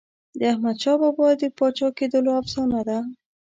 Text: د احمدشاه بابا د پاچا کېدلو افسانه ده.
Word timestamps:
د 0.37 0.39
احمدشاه 0.51 0.97
بابا 1.01 1.27
د 1.41 1.43
پاچا 1.57 1.87
کېدلو 1.97 2.31
افسانه 2.41 2.79
ده. 2.87 2.99